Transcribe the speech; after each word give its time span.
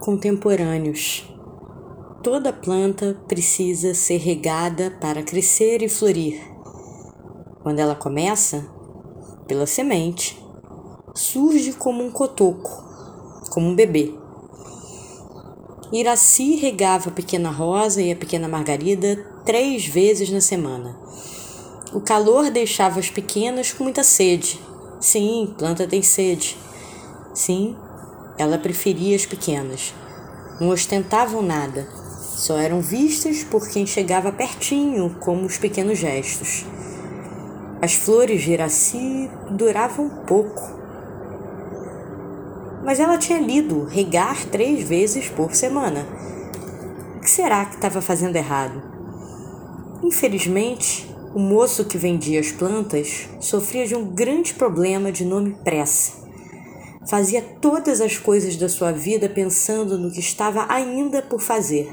contemporâneos. 0.00 1.30
Toda 2.22 2.52
planta 2.52 3.18
precisa 3.28 3.94
ser 3.94 4.16
regada 4.16 4.90
para 5.00 5.22
crescer 5.22 5.82
e 5.82 5.88
florir. 5.88 6.40
Quando 7.62 7.78
ela 7.78 7.94
começa, 7.94 8.66
pela 9.46 9.66
semente, 9.66 10.42
surge 11.14 11.74
como 11.74 12.02
um 12.02 12.10
cotoco, 12.10 12.84
como 13.50 13.68
um 13.68 13.74
bebê. 13.74 14.14
Iraci 15.92 16.56
regava 16.56 17.10
a 17.10 17.12
pequena 17.12 17.50
Rosa 17.50 18.00
e 18.00 18.12
a 18.12 18.16
pequena 18.16 18.48
Margarida 18.48 19.16
três 19.44 19.86
vezes 19.86 20.30
na 20.30 20.40
semana. 20.40 20.98
O 21.92 22.00
calor 22.00 22.50
deixava 22.50 23.00
as 23.00 23.10
pequenas 23.10 23.72
com 23.72 23.84
muita 23.84 24.04
sede. 24.04 24.60
Sim, 25.00 25.54
planta 25.58 25.86
tem 25.86 26.00
sede. 26.00 26.56
Sim, 27.34 27.76
ela 28.40 28.58
preferia 28.58 29.14
as 29.14 29.26
pequenas. 29.26 29.94
Não 30.60 30.68
ostentavam 30.68 31.42
nada, 31.42 31.86
só 32.20 32.58
eram 32.58 32.80
vistas 32.80 33.44
por 33.44 33.68
quem 33.68 33.86
chegava 33.86 34.32
pertinho, 34.32 35.16
como 35.20 35.46
os 35.46 35.58
pequenos 35.58 35.98
gestos. 35.98 36.64
As 37.82 37.94
flores 37.94 38.42
de 38.42 38.52
Iraci 38.52 39.30
duravam 39.50 40.08
pouco 40.26 40.80
mas 42.82 42.98
ela 42.98 43.18
tinha 43.18 43.38
lido 43.38 43.84
regar 43.84 44.44
três 44.46 44.86
vezes 44.88 45.28
por 45.28 45.54
semana. 45.54 46.06
O 47.16 47.20
que 47.20 47.30
será 47.30 47.64
que 47.64 47.74
estava 47.76 48.00
fazendo 48.00 48.36
errado? 48.36 48.82
Infelizmente, 50.02 51.14
o 51.34 51.38
moço 51.38 51.84
que 51.84 51.98
vendia 51.98 52.40
as 52.40 52.50
plantas 52.50 53.28
sofria 53.38 53.86
de 53.86 53.94
um 53.94 54.06
grande 54.06 54.54
problema 54.54 55.12
de 55.12 55.24
nome 55.24 55.54
pressa. 55.62 56.29
Fazia 57.10 57.42
todas 57.60 58.00
as 58.00 58.16
coisas 58.16 58.54
da 58.54 58.68
sua 58.68 58.92
vida 58.92 59.28
pensando 59.28 59.98
no 59.98 60.12
que 60.12 60.20
estava 60.20 60.72
ainda 60.72 61.20
por 61.20 61.40
fazer. 61.40 61.92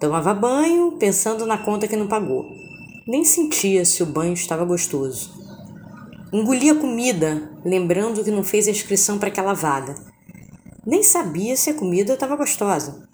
Tomava 0.00 0.34
banho 0.34 0.96
pensando 0.98 1.46
na 1.46 1.56
conta 1.56 1.86
que 1.86 1.94
não 1.94 2.08
pagou. 2.08 2.44
Nem 3.06 3.24
sentia 3.24 3.84
se 3.84 4.02
o 4.02 4.06
banho 4.06 4.32
estava 4.32 4.64
gostoso. 4.64 5.30
Engolia 6.32 6.74
comida, 6.74 7.52
lembrando 7.64 8.24
que 8.24 8.32
não 8.32 8.42
fez 8.42 8.66
a 8.66 8.72
inscrição 8.72 9.16
para 9.16 9.28
aquela 9.28 9.52
vaga. 9.52 9.94
Nem 10.84 11.04
sabia 11.04 11.56
se 11.56 11.70
a 11.70 11.74
comida 11.74 12.14
estava 12.14 12.34
gostosa. 12.34 13.08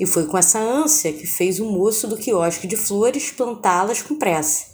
E 0.00 0.04
foi 0.04 0.26
com 0.26 0.36
essa 0.36 0.58
ânsia 0.58 1.12
que 1.12 1.28
fez 1.28 1.60
o 1.60 1.64
moço 1.70 2.08
do 2.08 2.16
quiosque 2.16 2.66
de 2.66 2.76
flores 2.76 3.30
plantá-las 3.30 4.02
com 4.02 4.16
pressa. 4.16 4.64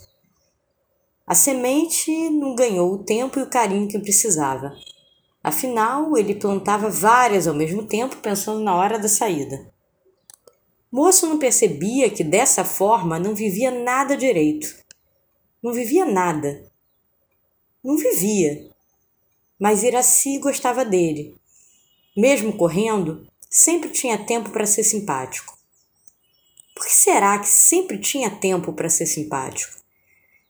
A 1.27 1.35
semente 1.35 2.31
não 2.31 2.55
ganhou 2.55 2.91
o 2.95 3.03
tempo 3.03 3.37
e 3.37 3.43
o 3.43 3.47
carinho 3.47 3.87
que 3.87 3.99
precisava. 3.99 4.73
Afinal, 5.47 6.17
ele 6.17 6.35
plantava 6.35 6.89
várias 6.89 7.47
ao 7.47 7.55
mesmo 7.55 7.83
tempo, 7.83 8.17
pensando 8.17 8.59
na 8.61 8.75
hora 8.75 8.99
da 8.99 9.07
saída. 9.07 9.71
Moço 10.91 11.27
não 11.27 11.39
percebia 11.39 12.09
que 12.09 12.23
dessa 12.23 12.63
forma 12.63 13.19
não 13.19 13.33
vivia 13.33 13.71
nada 13.71 14.17
direito. 14.17 14.67
Não 15.61 15.73
vivia 15.73 16.05
nada 16.05 16.67
não 17.87 17.95
vivia. 17.95 18.69
Mas 19.57 19.81
Iraci 19.81 20.39
gostava 20.39 20.83
dele. 20.83 21.37
Mesmo 22.15 22.57
correndo, 22.57 23.25
sempre 23.49 23.89
tinha 23.89 24.17
tempo 24.17 24.49
para 24.49 24.65
ser 24.65 24.83
simpático. 24.83 25.57
Por 26.75 26.85
que 26.85 26.91
será 26.91 27.39
que 27.39 27.47
sempre 27.47 27.97
tinha 27.97 28.29
tempo 28.29 28.73
para 28.73 28.89
ser 28.89 29.05
simpático? 29.05 29.77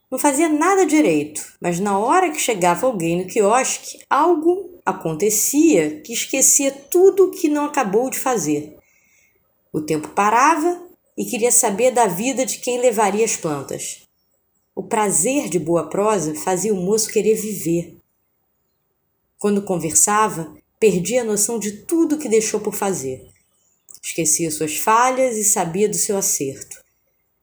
Não 0.10 0.18
fazia 0.18 0.50
nada 0.50 0.86
direito, 0.86 1.42
mas 1.62 1.80
na 1.80 2.00
hora 2.00 2.32
que 2.32 2.40
chegava 2.40 2.88
alguém 2.88 3.22
no 3.22 3.28
quiosque, 3.28 4.00
algo 4.10 4.77
acontecia 4.88 6.00
que 6.00 6.14
esquecia 6.14 6.72
tudo 6.72 7.26
o 7.26 7.32
que 7.32 7.50
não 7.50 7.66
acabou 7.66 8.10
de 8.10 8.18
fazer. 8.18 8.78
O 9.74 9.82
tempo 9.82 10.08
parava 10.08 10.82
e 11.18 11.26
queria 11.26 11.52
saber 11.52 11.92
da 11.92 12.08
vida 12.08 12.46
de 12.46 12.60
quem 12.60 12.80
levaria 12.80 13.26
as 13.26 13.36
plantas. 13.36 14.08
O 14.74 14.82
prazer 14.82 15.50
de 15.50 15.60
boa 15.60 15.90
prosa 15.90 16.34
fazia 16.36 16.74
o 16.74 16.78
moço 16.78 17.10
querer 17.10 17.36
viver. 17.36 17.98
Quando 19.38 19.62
conversava, 19.62 20.56
perdia 20.80 21.22
a 21.22 21.26
noção 21.26 21.60
de 21.60 21.84
tudo 21.84 22.18
que 22.18 22.30
deixou 22.30 22.62
por 22.62 22.74
fazer. 22.74 23.28
Esquecia 24.02 24.50
suas 24.50 24.78
falhas 24.78 25.36
e 25.36 25.44
sabia 25.44 25.90
do 25.90 25.98
seu 25.98 26.18
acerto. 26.18 26.82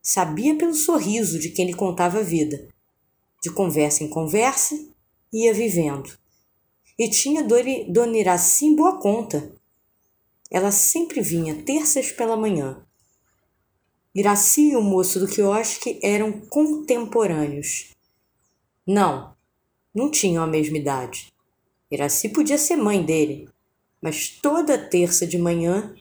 Sabia 0.01 0.57
pelo 0.57 0.73
sorriso 0.73 1.39
de 1.39 1.51
quem 1.51 1.67
lhe 1.67 1.75
contava 1.75 2.21
a 2.21 2.23
vida. 2.23 2.69
De 3.43 3.51
conversa 3.51 4.03
em 4.03 4.09
conversa, 4.09 4.75
ia 5.31 5.53
vivendo. 5.53 6.24
E 6.99 7.09
tinha 7.09 7.43
Dona 7.43 8.19
Iraci 8.19 8.67
em 8.67 8.77
boa 8.77 9.01
conta. 9.01 9.53
Ela 10.51 10.71
sempre 10.71 11.21
vinha 11.21 11.63
terças 11.65 12.13
pela 12.13 12.37
manhã 12.37 12.85
Iraci 14.15 14.71
e 14.71 14.77
o 14.77 14.81
moço 14.81 15.19
do 15.19 15.27
quiosque 15.27 15.99
eram 16.01 16.31
contemporâneos. 16.49 17.91
Não, 18.87 19.35
não 19.93 20.09
tinham 20.09 20.45
a 20.45 20.47
mesma 20.47 20.79
idade. 20.79 21.33
Iraci 21.91 22.29
podia 22.29 22.57
ser 22.57 22.77
mãe 22.77 23.05
dele, 23.05 23.49
mas 24.01 24.29
toda 24.29 24.79
terça 24.79 25.27
de 25.27 25.37
manhã 25.37 25.93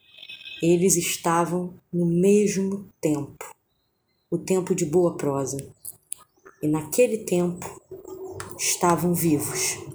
eles 0.61 0.95
estavam 0.95 1.73
no 1.91 2.05
mesmo 2.05 2.87
tempo 3.01 3.51
o 4.29 4.37
tempo 4.37 4.75
de 4.75 4.85
boa 4.85 5.17
prosa. 5.17 5.57
E 6.61 6.67
naquele 6.67 7.19
tempo 7.19 7.65
estavam 8.59 9.13
vivos. 9.13 9.77